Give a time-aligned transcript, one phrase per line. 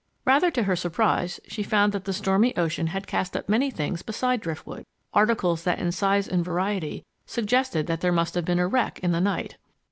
[0.25, 4.01] Rather to her surprise, she found that the stormy ocean had cast up many things
[4.01, 8.65] beside driftwood articles that in size and variety suggested that there must have been a
[8.65, 9.57] wreck in the night.